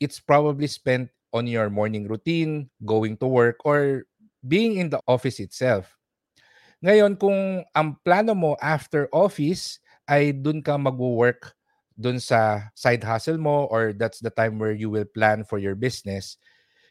it's 0.00 0.20
probably 0.20 0.66
spent 0.66 1.10
on 1.32 1.46
your 1.46 1.70
morning 1.70 2.08
routine, 2.08 2.70
going 2.84 3.16
to 3.20 3.26
work, 3.28 3.60
or 3.64 4.04
being 4.48 4.80
in 4.80 4.90
the 4.90 5.00
office 5.06 5.40
itself. 5.40 5.99
Ngayon, 6.80 7.20
kung 7.20 7.60
ang 7.76 7.88
plano 8.00 8.32
mo 8.32 8.56
after 8.60 9.04
office 9.12 9.80
ay 10.08 10.32
dun 10.32 10.64
ka 10.64 10.80
mag-work 10.80 11.52
dun 12.00 12.16
sa 12.16 12.72
side 12.72 13.04
hustle 13.04 13.36
mo 13.36 13.68
or 13.68 13.92
that's 13.92 14.24
the 14.24 14.32
time 14.32 14.56
where 14.56 14.72
you 14.72 14.88
will 14.88 15.04
plan 15.04 15.44
for 15.44 15.60
your 15.60 15.76
business, 15.76 16.40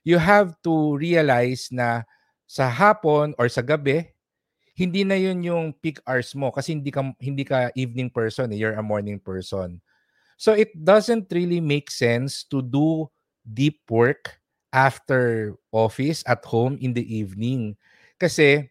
you 0.06 0.22
have 0.22 0.54
to 0.62 0.94
realize 1.02 1.74
na 1.74 2.06
sa 2.46 2.70
hapon 2.70 3.34
or 3.42 3.50
sa 3.50 3.66
gabi, 3.66 4.14
hindi 4.78 5.02
na 5.04 5.18
yun 5.18 5.42
yung 5.42 5.66
peak 5.82 5.98
hours 6.06 6.34
mo 6.38 6.54
kasi 6.54 6.78
hindi 6.78 6.94
ka 6.94 7.10
hindi 7.18 7.44
ka 7.44 7.74
evening 7.74 8.14
person, 8.14 8.54
eh, 8.54 8.58
you're 8.62 8.78
a 8.78 8.86
morning 8.86 9.18
person. 9.18 9.82
So 10.38 10.54
it 10.54 10.74
doesn't 10.74 11.34
really 11.34 11.62
make 11.62 11.90
sense 11.92 12.46
to 12.54 12.62
do 12.62 13.10
deep 13.44 13.82
work 13.90 14.40
after 14.74 15.54
office 15.74 16.22
at 16.30 16.46
home 16.46 16.78
in 16.82 16.94
the 16.94 17.04
evening 17.04 17.76
kasi 18.22 18.70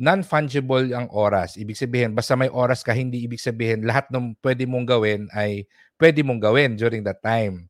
non-fungible 0.00 0.88
ang 0.96 1.08
oras. 1.12 1.60
Ibig 1.60 1.76
sabihin, 1.76 2.10
basta 2.16 2.32
may 2.32 2.48
oras 2.48 2.80
ka, 2.80 2.96
hindi 2.96 3.24
ibig 3.28 3.40
sabihin 3.40 3.84
lahat 3.84 4.08
ng 4.08 4.36
pwede 4.40 4.64
mong 4.64 4.86
gawin 4.88 5.28
ay 5.36 5.68
pwede 6.00 6.24
mong 6.24 6.40
gawin 6.40 6.74
during 6.74 7.04
that 7.04 7.20
time. 7.20 7.68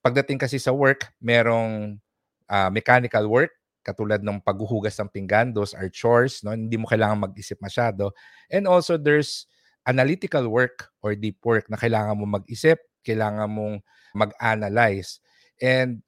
Pagdating 0.00 0.38
kasi 0.38 0.62
sa 0.62 0.70
work, 0.70 1.10
merong 1.18 1.98
uh, 2.46 2.70
mechanical 2.70 3.26
work, 3.26 3.50
katulad 3.82 4.22
ng 4.22 4.38
paghuhugas 4.40 4.94
ng 5.02 5.10
pinggan, 5.10 5.50
those 5.50 5.74
are 5.74 5.90
chores, 5.90 6.44
no? 6.46 6.54
hindi 6.54 6.78
mo 6.78 6.86
kailangan 6.86 7.26
mag-isip 7.26 7.58
masyado. 7.58 8.14
And 8.46 8.70
also, 8.70 8.94
there's 8.94 9.50
analytical 9.82 10.46
work 10.46 10.92
or 11.02 11.18
deep 11.18 11.42
work 11.42 11.66
na 11.66 11.80
kailangan 11.80 12.14
mo 12.14 12.28
mag-isip, 12.28 12.78
kailangan 13.02 13.50
mong 13.50 13.74
mag-analyze. 14.14 15.18
And 15.58 16.04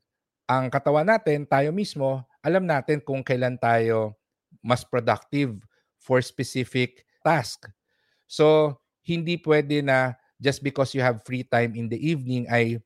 ang 0.47 0.71
katawan 0.71 1.09
natin, 1.09 1.49
tayo 1.49 1.75
mismo, 1.75 2.23
alam 2.45 2.69
natin 2.69 3.03
kung 3.03 3.25
kailan 3.27 3.59
tayo 3.59 4.15
mas 4.63 4.87
productive 4.87 5.59
for 5.99 6.23
specific 6.23 7.05
task. 7.27 7.67
So, 8.31 8.79
hindi 9.03 9.37
pwede 9.43 9.83
na 9.83 10.15
just 10.39 10.63
because 10.63 10.95
you 10.95 11.03
have 11.03 11.27
free 11.27 11.43
time 11.43 11.75
in 11.75 11.91
the 11.91 11.99
evening 11.99 12.47
ay 12.51 12.79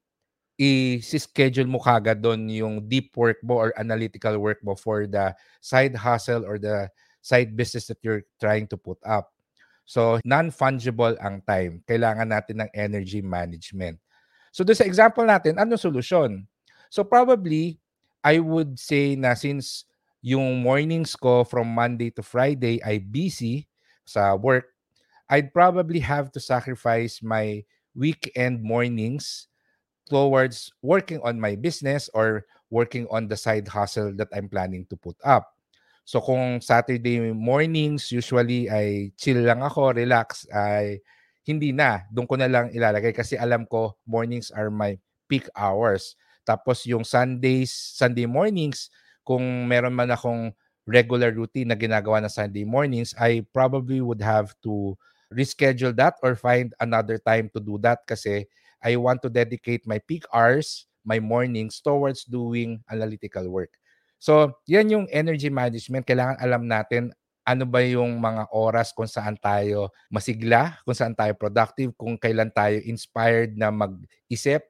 i-schedule 0.56 1.68
mo 1.68 1.76
kagad 1.76 2.25
doon 2.25 2.49
yung 2.49 2.80
deep 2.88 3.12
work 3.12 3.37
mo 3.45 3.61
or 3.61 3.76
analytical 3.76 4.40
work 4.40 4.56
mo 4.64 4.73
for 4.73 5.04
the 5.04 5.33
side 5.61 5.92
hustle 5.92 6.49
or 6.49 6.56
the 6.56 6.88
side 7.21 7.52
business 7.52 7.85
that 7.92 8.00
you're 8.00 8.25
trying 8.40 8.64
to 8.64 8.80
put 8.80 8.97
up. 9.04 9.37
So, 9.87 10.18
non-fungible 10.26 11.14
ang 11.23 11.45
time. 11.47 11.85
Kailangan 11.87 12.26
natin 12.26 12.64
ng 12.64 12.71
energy 12.75 13.23
management. 13.23 14.00
So, 14.50 14.64
doon 14.64 14.80
sa 14.80 14.88
example 14.88 15.23
natin, 15.23 15.61
ano 15.61 15.78
solusyon? 15.78 16.49
So, 16.90 17.04
probably, 17.04 17.78
I 18.25 18.42
would 18.42 18.80
say 18.80 19.14
na 19.14 19.37
since 19.38 19.87
yung 20.26 20.59
mornings 20.59 21.14
ko 21.14 21.47
from 21.47 21.71
Monday 21.71 22.11
to 22.11 22.18
Friday 22.18 22.83
ay 22.83 22.99
busy 22.99 23.71
sa 24.02 24.35
work, 24.35 24.75
I'd 25.30 25.54
probably 25.54 26.02
have 26.02 26.34
to 26.34 26.43
sacrifice 26.43 27.23
my 27.23 27.62
weekend 27.95 28.58
mornings 28.58 29.47
towards 30.10 30.75
working 30.82 31.23
on 31.23 31.39
my 31.39 31.54
business 31.54 32.10
or 32.10 32.43
working 32.75 33.06
on 33.06 33.30
the 33.30 33.39
side 33.39 33.71
hustle 33.71 34.10
that 34.19 34.26
I'm 34.34 34.50
planning 34.50 34.82
to 34.91 34.99
put 34.99 35.15
up. 35.23 35.47
So 36.02 36.19
kung 36.19 36.58
Saturday 36.58 37.30
mornings 37.30 38.10
usually 38.10 38.67
ay 38.67 39.15
chill 39.15 39.47
lang 39.47 39.62
ako, 39.62 39.95
relax, 39.95 40.43
ay 40.50 41.06
hindi 41.47 41.71
na. 41.71 42.02
Doon 42.10 42.26
ko 42.26 42.34
na 42.34 42.50
lang 42.50 42.75
ilalagay 42.75 43.15
kasi 43.15 43.39
alam 43.39 43.62
ko 43.71 43.95
mornings 44.02 44.50
are 44.50 44.75
my 44.75 44.99
peak 45.30 45.47
hours. 45.54 46.19
Tapos 46.43 46.82
yung 46.82 47.06
Sundays, 47.06 47.71
Sunday 47.71 48.26
mornings, 48.26 48.91
kung 49.26 49.67
meron 49.67 49.93
man 49.93 50.15
akong 50.15 50.54
regular 50.86 51.34
routine 51.34 51.75
na 51.75 51.76
ginagawa 51.76 52.23
na 52.23 52.30
Sunday 52.30 52.62
mornings, 52.62 53.10
I 53.19 53.43
probably 53.50 53.99
would 53.99 54.23
have 54.23 54.54
to 54.62 54.95
reschedule 55.34 55.91
that 55.99 56.15
or 56.23 56.39
find 56.39 56.71
another 56.78 57.19
time 57.19 57.50
to 57.50 57.58
do 57.58 57.82
that 57.82 58.06
kasi 58.06 58.47
I 58.78 58.95
want 58.95 59.26
to 59.26 59.28
dedicate 59.28 59.82
my 59.82 59.99
peak 59.99 60.23
hours, 60.30 60.86
my 61.02 61.19
mornings 61.19 61.82
towards 61.82 62.23
doing 62.23 62.78
analytical 62.86 63.50
work. 63.50 63.75
So, 64.23 64.54
yan 64.71 64.95
yung 64.95 65.06
energy 65.10 65.50
management. 65.50 66.06
Kailangan 66.06 66.39
alam 66.39 66.71
natin 66.71 67.10
ano 67.47 67.62
ba 67.67 67.82
yung 67.82 68.19
mga 68.19 68.50
oras 68.54 68.91
kung 68.91 69.06
saan 69.06 69.39
tayo 69.39 69.91
masigla, 70.10 70.78
kung 70.86 70.95
saan 70.95 71.15
tayo 71.15 71.34
productive, 71.34 71.95
kung 71.99 72.19
kailan 72.19 72.50
tayo 72.50 72.78
inspired 72.86 73.54
na 73.58 73.71
mag-isip 73.71 74.67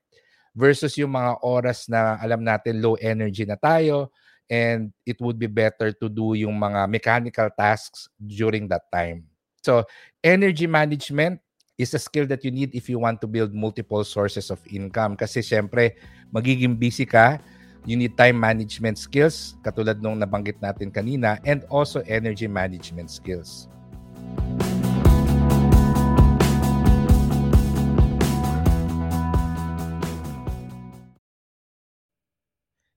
versus 0.57 0.97
yung 0.97 1.13
mga 1.13 1.41
oras 1.45 1.89
na 1.89 2.17
alam 2.21 2.41
natin 2.41 2.81
low 2.81 2.97
energy 3.01 3.45
na 3.45 3.57
tayo 3.61 4.13
and 4.51 4.93
it 5.05 5.19
would 5.21 5.39
be 5.39 5.47
better 5.51 5.91
to 5.93 6.07
do 6.09 6.35
yung 6.35 6.55
mga 6.59 6.87
mechanical 6.91 7.49
tasks 7.55 8.09
during 8.19 8.67
that 8.69 8.87
time. 8.93 9.27
So, 9.63 9.83
energy 10.23 10.67
management 10.67 11.43
is 11.77 11.93
a 11.93 12.01
skill 12.01 12.27
that 12.31 12.45
you 12.45 12.51
need 12.51 12.75
if 12.75 12.89
you 12.89 12.99
want 12.99 13.21
to 13.21 13.29
build 13.29 13.53
multiple 13.53 14.05
sources 14.05 14.51
of 14.51 14.63
income. 14.71 15.19
Kasi 15.19 15.43
syempre, 15.43 15.99
magiging 16.33 16.79
busy 16.79 17.05
ka, 17.05 17.43
you 17.85 17.95
need 17.95 18.17
time 18.19 18.41
management 18.41 18.99
skills, 18.99 19.55
katulad 19.63 20.03
nung 20.03 20.19
nabanggit 20.19 20.59
natin 20.59 20.91
kanina, 20.91 21.39
and 21.45 21.63
also 21.71 22.03
energy 22.07 22.49
management 22.49 23.11
skills. 23.11 23.71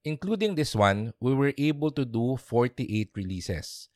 Including 0.10 0.56
this 0.56 0.74
one, 0.74 1.13
we 1.22 1.36
were 1.38 1.54
able 1.54 1.91
to 1.93 2.04
do 2.04 2.36
48 2.36 3.13
releases 3.13 3.89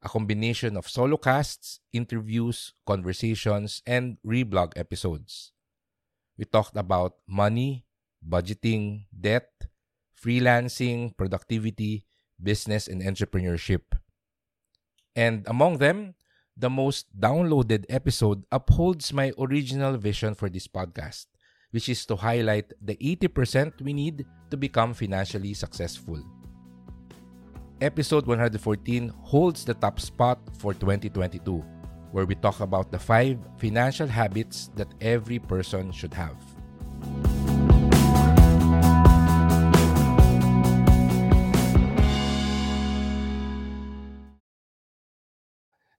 a 0.00 0.08
combination 0.08 0.76
of 0.76 0.86
solo 0.86 1.16
casts, 1.16 1.80
interviews, 1.92 2.72
conversations, 2.86 3.82
and 3.84 4.18
reblog 4.24 4.70
episodes. 4.76 5.50
We 6.38 6.44
talked 6.44 6.76
about 6.76 7.18
money, 7.26 7.82
budgeting, 8.22 9.10
debt, 9.10 9.50
freelancing, 10.14 11.16
productivity, 11.16 12.06
business, 12.40 12.86
and 12.86 13.02
entrepreneurship. 13.02 13.98
And 15.16 15.42
among 15.48 15.78
them, 15.78 16.14
the 16.56 16.70
most 16.70 17.10
downloaded 17.18 17.86
episode 17.90 18.46
upholds 18.52 19.12
my 19.12 19.32
original 19.36 19.96
vision 19.96 20.36
for 20.36 20.48
this 20.48 20.68
podcast, 20.68 21.26
which 21.70 21.88
is 21.88 22.06
to 22.06 22.16
highlight 22.16 22.72
the 22.80 22.96
80% 22.96 23.82
we 23.82 23.92
need 23.92 24.24
to 24.50 24.56
become 24.56 24.94
financially 24.94 25.54
successful 25.54 26.22
episode 27.80 28.24
114 28.24 29.12
holds 29.20 29.64
the 29.64 29.74
top 29.74 30.00
spot 30.00 30.40
for 30.56 30.72
2022, 30.72 31.60
where 32.10 32.24
we 32.24 32.34
talk 32.34 32.60
about 32.60 32.90
the 32.90 32.98
five 32.98 33.36
financial 33.58 34.06
habits 34.08 34.70
that 34.76 34.88
every 35.00 35.38
person 35.38 35.92
should 35.92 36.14
have. 36.14 36.36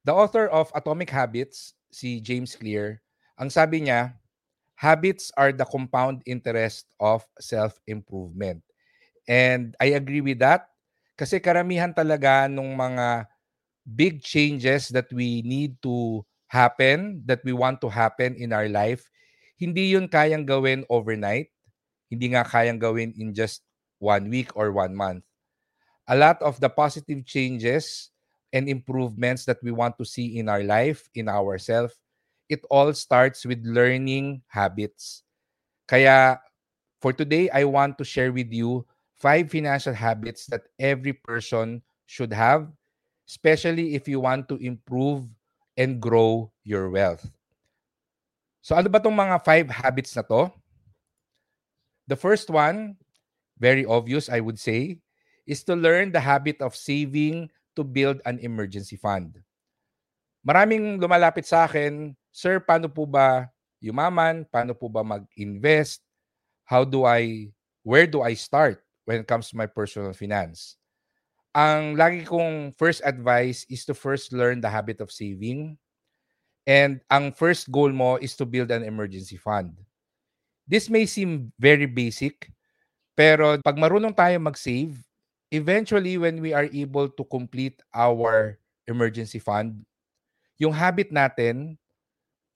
The 0.03 0.15
author 0.15 0.47
of 0.47 0.71
Atomic 0.73 1.11
Habits, 1.11 1.75
si 1.91 2.21
James 2.21 2.55
Clear, 2.55 3.03
ang 3.37 3.51
sabi 3.51 3.85
niya, 3.85 4.17
habits 4.77 5.33
are 5.33 5.49
the 5.49 5.65
compound 5.65 6.21
interest 6.29 6.85
of 7.01 7.25
self-improvement. 7.41 8.61
And 9.27 9.73
I 9.81 9.97
agree 9.97 10.21
with 10.21 10.39
that 10.39 10.69
kasi 11.17 11.41
karamihan 11.41 11.91
talaga 11.97 12.45
nung 12.45 12.77
mga 12.77 13.25
big 13.83 14.21
changes 14.21 14.93
that 14.93 15.09
we 15.09 15.41
need 15.41 15.81
to 15.81 16.21
happen, 16.47 17.25
that 17.25 17.41
we 17.41 17.51
want 17.51 17.81
to 17.81 17.89
happen 17.89 18.37
in 18.37 18.53
our 18.53 18.69
life, 18.69 19.09
hindi 19.57 19.97
yun 19.97 20.05
kayang 20.07 20.45
gawin 20.45 20.85
overnight. 20.93 21.49
Hindi 22.07 22.37
nga 22.37 22.45
kayang 22.45 22.79
gawin 22.79 23.11
in 23.17 23.33
just 23.33 23.65
one 23.99 24.29
week 24.29 24.53
or 24.55 24.71
one 24.71 24.93
month. 24.93 25.25
A 26.07 26.15
lot 26.15 26.39
of 26.39 26.61
the 26.61 26.69
positive 26.69 27.25
changes 27.25 28.13
and 28.53 28.69
improvements 28.69 29.43
that 29.43 29.59
we 29.59 29.73
want 29.73 29.97
to 29.99 30.05
see 30.05 30.39
in 30.39 30.47
our 30.47 30.63
life, 30.63 31.09
in 31.17 31.27
ourselves, 31.27 31.97
it 32.49 32.63
all 32.69 32.93
starts 32.93 33.45
with 33.45 33.63
learning 33.65 34.41
habits. 34.47 35.23
Kaya 35.87 36.39
for 36.99 37.13
today, 37.13 37.49
I 37.49 37.63
want 37.63 37.97
to 37.97 38.05
share 38.05 38.31
with 38.31 38.51
you 38.51 38.85
five 39.15 39.51
financial 39.51 39.93
habits 39.93 40.45
that 40.47 40.67
every 40.79 41.13
person 41.13 41.81
should 42.05 42.33
have, 42.33 42.69
especially 43.27 43.95
if 43.95 44.07
you 44.07 44.19
want 44.19 44.49
to 44.49 44.57
improve 44.57 45.27
and 45.77 46.01
grow 46.01 46.51
your 46.63 46.89
wealth. 46.89 47.29
So 48.61 48.75
ano 48.75 48.89
ba 48.89 48.99
tong 48.99 49.15
mga 49.15 49.43
five 49.45 49.67
habits 49.69 50.15
na 50.15 50.23
to? 50.27 50.51
The 52.07 52.15
first 52.15 52.49
one, 52.49 52.95
very 53.59 53.85
obvious 53.85 54.27
I 54.27 54.39
would 54.39 54.59
say, 54.59 54.99
is 55.45 55.63
to 55.67 55.75
learn 55.75 56.11
the 56.11 56.23
habit 56.23 56.59
of 56.59 56.75
saving 56.75 57.51
to 57.75 57.83
build 57.83 58.19
an 58.25 58.39
emergency 58.39 58.95
fund. 58.95 59.39
Maraming 60.43 60.99
lumalapit 60.99 61.45
sa 61.45 61.67
akin, 61.67 62.15
Sir, 62.37 62.61
paano 62.61 62.85
po 62.85 63.09
ba 63.09 63.49
yumaman? 63.81 64.45
Paano 64.45 64.77
po 64.77 64.85
ba 64.85 65.01
mag-invest? 65.01 66.05
How 66.69 66.85
do 66.85 67.01
I, 67.01 67.49
where 67.81 68.05
do 68.05 68.21
I 68.21 68.37
start 68.37 68.85
when 69.09 69.25
it 69.25 69.25
comes 69.25 69.49
to 69.49 69.57
my 69.57 69.65
personal 69.65 70.13
finance? 70.13 70.77
Ang 71.57 71.97
lagi 71.97 72.21
kong 72.21 72.77
first 72.77 73.01
advice 73.01 73.65
is 73.73 73.89
to 73.89 73.97
first 73.97 74.29
learn 74.37 74.61
the 74.61 74.69
habit 74.69 75.01
of 75.01 75.09
saving. 75.09 75.81
And 76.69 77.01
ang 77.09 77.33
first 77.33 77.73
goal 77.73 77.89
mo 77.89 78.21
is 78.21 78.37
to 78.37 78.45
build 78.45 78.69
an 78.69 78.85
emergency 78.85 79.41
fund. 79.41 79.73
This 80.69 80.93
may 80.93 81.09
seem 81.09 81.49
very 81.57 81.89
basic, 81.89 82.53
pero 83.17 83.57
pag 83.65 83.81
marunong 83.81 84.13
tayo 84.13 84.37
mag-save, 84.37 84.93
eventually 85.49 86.21
when 86.21 86.37
we 86.37 86.53
are 86.53 86.69
able 86.69 87.09
to 87.09 87.25
complete 87.25 87.81
our 87.97 88.61
emergency 88.85 89.41
fund, 89.41 89.81
yung 90.61 90.75
habit 90.75 91.09
natin, 91.09 91.81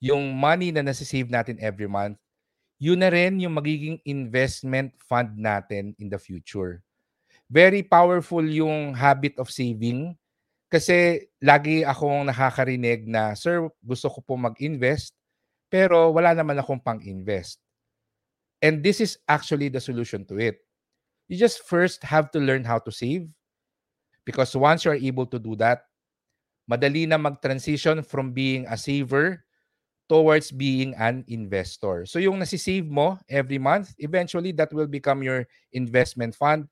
yung 0.02 0.34
money 0.34 0.74
na 0.74 0.82
nasa-save 0.82 1.30
natin 1.30 1.62
every 1.62 1.86
month, 1.86 2.18
yun 2.82 2.98
na 2.98 3.06
rin 3.14 3.38
yung 3.38 3.54
magiging 3.54 4.02
investment 4.02 4.90
fund 4.98 5.38
natin 5.38 5.94
in 6.02 6.10
the 6.10 6.18
future. 6.18 6.82
Very 7.46 7.86
powerful 7.86 8.42
yung 8.42 8.98
habit 8.98 9.38
of 9.38 9.46
saving 9.46 10.18
kasi 10.66 11.30
lagi 11.38 11.86
akong 11.86 12.26
nakakarinig 12.26 13.06
na, 13.06 13.38
Sir, 13.38 13.70
gusto 13.78 14.10
ko 14.10 14.18
po 14.26 14.34
mag-invest, 14.34 15.14
pero 15.70 16.10
wala 16.10 16.34
naman 16.34 16.58
akong 16.58 16.82
pang-invest. 16.82 17.62
And 18.58 18.82
this 18.82 18.98
is 18.98 19.22
actually 19.30 19.70
the 19.70 19.78
solution 19.78 20.26
to 20.26 20.42
it. 20.42 20.66
You 21.30 21.38
just 21.38 21.62
first 21.62 22.02
have 22.02 22.34
to 22.34 22.42
learn 22.42 22.66
how 22.66 22.82
to 22.82 22.90
save 22.90 23.30
because 24.26 24.50
once 24.58 24.82
you 24.82 24.90
are 24.90 24.98
able 24.98 25.30
to 25.30 25.38
do 25.38 25.54
that, 25.62 25.86
madali 26.66 27.06
na 27.06 27.22
mag-transition 27.22 28.02
from 28.02 28.34
being 28.34 28.66
a 28.66 28.74
saver 28.74 29.46
towards 30.12 30.52
being 30.52 30.92
an 31.00 31.24
investor. 31.24 32.04
So 32.04 32.20
yung 32.20 32.36
nasi-save 32.36 32.84
mo 32.84 33.16
every 33.32 33.56
month, 33.56 33.96
eventually 33.96 34.52
that 34.60 34.68
will 34.68 34.84
become 34.84 35.24
your 35.24 35.48
investment 35.72 36.36
fund 36.36 36.68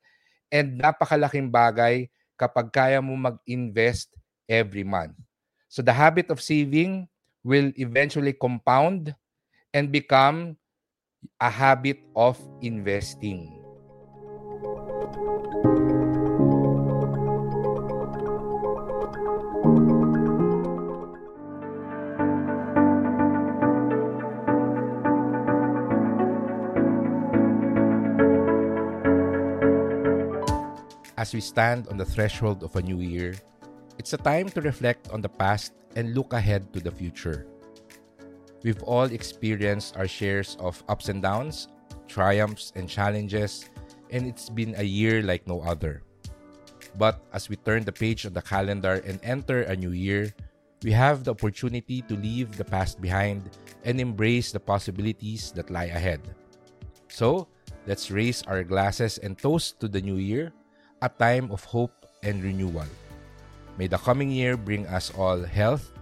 and 0.53 0.77
napakalaking 0.77 1.49
bagay 1.49 2.13
kapag 2.37 2.69
kaya 2.69 3.01
mo 3.01 3.17
mag-invest 3.17 4.13
every 4.45 4.85
month. 4.85 5.17
So 5.73 5.81
the 5.81 5.97
habit 5.97 6.29
of 6.29 6.45
saving 6.45 7.09
will 7.41 7.73
eventually 7.81 8.37
compound 8.37 9.17
and 9.73 9.89
become 9.89 10.61
a 11.41 11.49
habit 11.49 12.05
of 12.13 12.37
investing. 12.61 13.49
As 31.21 31.37
we 31.37 31.45
stand 31.45 31.85
on 31.93 32.01
the 32.01 32.09
threshold 32.09 32.65
of 32.65 32.73
a 32.77 32.81
new 32.81 33.05
year, 33.05 33.37
it's 34.01 34.17
a 34.17 34.25
time 34.25 34.49
to 34.57 34.65
reflect 34.65 35.13
on 35.13 35.21
the 35.21 35.29
past 35.29 35.77
and 35.93 36.17
look 36.17 36.33
ahead 36.33 36.73
to 36.73 36.81
the 36.81 36.91
future. 36.91 37.45
We've 38.65 38.83
all 38.89 39.05
experienced 39.05 40.01
our 40.01 40.09
shares 40.09 40.57
of 40.65 40.83
ups 40.89 41.13
and 41.13 41.21
downs, 41.21 41.69
triumphs 42.09 42.73
and 42.75 42.89
challenges, 42.89 43.69
and 44.09 44.25
it's 44.25 44.49
been 44.49 44.73
a 44.81 44.83
year 44.83 45.21
like 45.21 45.45
no 45.45 45.61
other. 45.61 46.01
But 46.97 47.21
as 47.37 47.53
we 47.53 47.57
turn 47.57 47.85
the 47.85 47.93
page 47.93 48.25
of 48.25 48.33
the 48.33 48.41
calendar 48.41 49.05
and 49.05 49.21
enter 49.23 49.69
a 49.69 49.77
new 49.77 49.93
year, 49.93 50.33
we 50.81 50.93
have 50.93 51.25
the 51.25 51.37
opportunity 51.37 52.01
to 52.01 52.17
leave 52.17 52.57
the 52.57 52.65
past 52.65 52.97
behind 52.97 53.45
and 53.85 54.01
embrace 54.01 54.53
the 54.53 54.61
possibilities 54.61 55.53
that 55.53 55.69
lie 55.69 55.93
ahead. 55.93 56.25
So, 57.13 57.47
let's 57.85 58.11
raise 58.11 58.41
our 58.49 58.65
glasses 58.65 59.19
and 59.19 59.37
toast 59.37 59.81
to 59.81 59.89
the 59.89 60.01
new 60.01 60.17
year 60.17 60.55
a 61.03 61.09
time 61.09 61.51
of 61.51 61.65
hope 61.65 61.93
and 62.23 62.45
renewal. 62.45 62.87
May 63.79 63.87
the 63.87 63.97
coming 63.97 64.31
year 64.31 64.57
bring 64.57 64.87
us 64.87 65.11
all 65.17 65.41
health, 65.41 65.93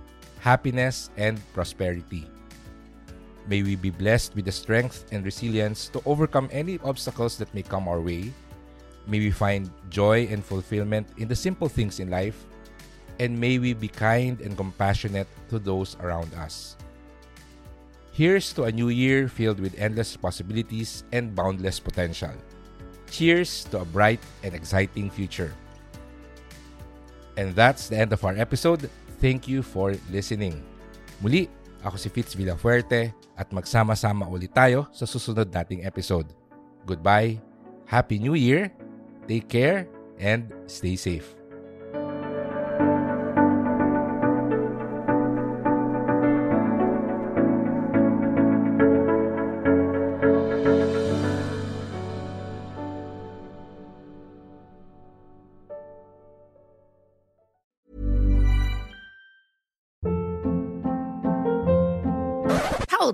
happiness, 0.41 1.11
and 1.17 1.39
prosperity. 1.55 2.27
May 3.47 3.63
we 3.63 3.77
be 3.77 3.91
blessed 3.91 4.35
with 4.35 4.45
the 4.45 4.53
strength 4.53 5.07
and 5.11 5.25
resilience 5.25 5.89
to 5.95 6.03
overcome 6.05 6.51
any 6.53 6.79
obstacles 6.85 7.39
that 7.39 7.53
may 7.55 7.63
come 7.63 7.89
our 7.89 8.01
way. 8.01 8.35
May 9.07 9.21
we 9.21 9.31
find 9.31 9.71
joy 9.89 10.29
and 10.29 10.45
fulfillment 10.45 11.09
in 11.17 11.29
the 11.29 11.37
simple 11.37 11.69
things 11.69 12.01
in 12.01 12.11
life. 12.11 12.45
And 13.19 13.39
may 13.39 13.59
we 13.59 13.73
be 13.73 13.89
kind 13.89 14.41
and 14.43 14.57
compassionate 14.57 15.27
to 15.49 15.59
those 15.59 15.97
around 16.03 16.35
us. 16.35 16.77
Here's 18.13 18.53
to 18.55 18.65
a 18.65 18.73
new 18.73 18.91
year 18.91 19.29
filled 19.29 19.61
with 19.61 19.79
endless 19.79 20.17
possibilities 20.17 21.05
and 21.13 21.35
boundless 21.35 21.81
potential. 21.81 22.35
Cheers 23.11 23.67
to 23.73 23.81
a 23.83 23.87
bright 23.89 24.21
and 24.45 24.55
exciting 24.55 25.11
future. 25.11 25.55
And 27.39 27.55
that's 27.55 27.89
the 27.89 27.97
end 27.97 28.13
of 28.13 28.25
our 28.27 28.35
episode. 28.35 28.91
Thank 29.23 29.47
you 29.47 29.63
for 29.63 29.95
listening. 30.11 30.59
Muli, 31.23 31.47
ako 31.83 31.97
si 31.99 32.11
Fitz 32.11 32.35
Villafuerte 32.35 33.15
at 33.39 33.49
magsama-sama 33.55 34.27
ulit 34.27 34.51
tayo 34.51 34.91
sa 34.91 35.07
susunod 35.07 35.47
nating 35.51 35.87
episode. 35.87 36.27
Goodbye, 36.83 37.39
Happy 37.87 38.19
New 38.19 38.35
Year, 38.35 38.75
take 39.31 39.47
care, 39.47 39.87
and 40.19 40.51
stay 40.67 40.99
safe. 40.99 41.38